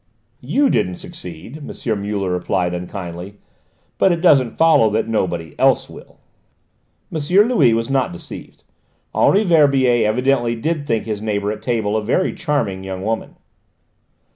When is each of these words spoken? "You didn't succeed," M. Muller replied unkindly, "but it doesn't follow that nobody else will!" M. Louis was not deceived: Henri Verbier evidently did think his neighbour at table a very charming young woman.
"You 0.39 0.71
didn't 0.71 0.95
succeed," 0.95 1.57
M. 1.57 2.01
Muller 2.01 2.31
replied 2.31 2.73
unkindly, 2.73 3.35
"but 3.99 4.11
it 4.11 4.19
doesn't 4.19 4.57
follow 4.57 4.89
that 4.89 5.07
nobody 5.07 5.53
else 5.59 5.91
will!" 5.91 6.17
M. 7.13 7.19
Louis 7.47 7.75
was 7.75 7.87
not 7.87 8.11
deceived: 8.11 8.63
Henri 9.13 9.43
Verbier 9.43 10.07
evidently 10.09 10.55
did 10.55 10.87
think 10.87 11.05
his 11.05 11.21
neighbour 11.21 11.51
at 11.51 11.61
table 11.61 11.95
a 11.95 12.03
very 12.03 12.33
charming 12.33 12.83
young 12.83 13.03
woman. 13.03 13.35